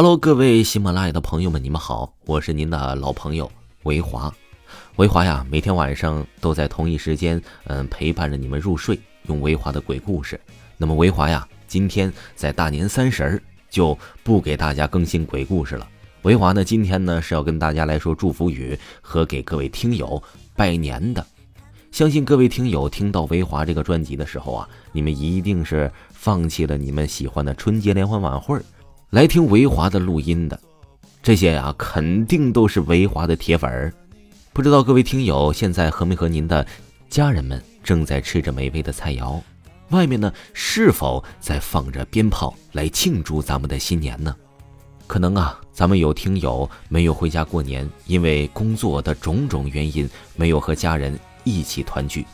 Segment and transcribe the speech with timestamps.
[0.00, 3.50] Hello，各位喜马拉雅的朋友们，你们好，我是您的老朋友
[3.82, 4.32] 维华。
[4.94, 10.40] 维华呀，每天晚上都在同一时间，嗯，陪伴着你们入睡，用维华的鬼故事。
[10.76, 15.84] 那么维华呀，今天在大年三十儿就不给大家更新鬼故事了。
[16.22, 20.22] 维华呢，今天呢是要跟大家来说祝福语和给各位听友
[20.54, 21.26] 拜年的。
[21.90, 28.60] 相信各位听友听到维华这个专辑的时候啊，你们一定是放弃了你们喜欢的春节联欢晚会，
[29.10, 30.60] 来听维华的录音的。
[31.22, 33.90] 这些呀，肯定都是维华的铁粉儿。
[34.52, 36.66] 不知道各位听友现在和没和您的
[37.08, 39.40] 家人们正在吃着美味的菜肴，
[39.88, 44.36] 外面呢是否在放着鞭炮来庆祝咱们的新年呢？
[45.06, 50.06] 可能啊，咱们有听友没有回家过年，因为工作的种种原因
[50.36, 52.26] 没有和家人一起团聚。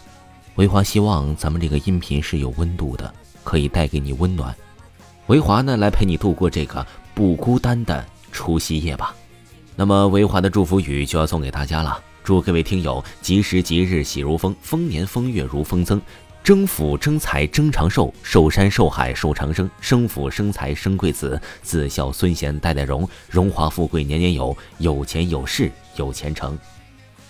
[0.56, 3.15] 维华希望咱们这个音频是有温度的，
[3.45, 4.53] 可以带给你温暖。
[5.28, 9.14] 维华呢来陪你度过这个不孤单的除夕夜吧。
[9.74, 11.98] 那么维华的祝福语就要送给大家了。
[12.22, 16.00] 祝各位听友吉时吉日喜如风，丰年丰月如风增，
[16.42, 26.59] 争福争财争长寿，寿山寿海寿长生，生福生财生贵子，子孝孙贤代代荣，荣华富贵年年有，有钱有势有前程。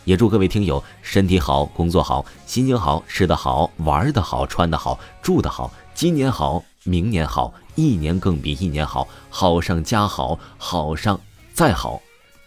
[0.05, 11.21] 也祝各位听友身体好，工作好，心情好，吃得好，玩得好，穿得好，住得好，今年好，明年好，一年更比一年好，好上加好，好上
[11.53, 12.01] 再好。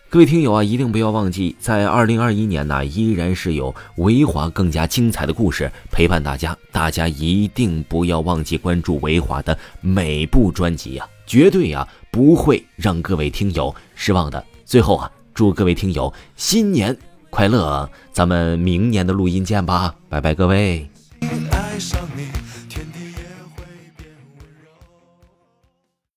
[0.09, 6.57] 各位听友啊，一定不要忘记，在二零二一年呢，依然是有维华更加精彩的故事陪伴大家。
[6.71, 14.41] 大家一定不要忘记关注维华的每部专辑呀，绝对呀不会让各位听友失望的。
[14.63, 16.97] 最后啊，祝各位听友新年
[17.29, 17.89] 快乐！
[18.13, 20.89] 咱们明年的录音见吧，拜拜，各位。